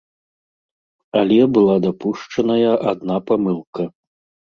[1.19, 3.87] Але была дапушчаная адна памылка.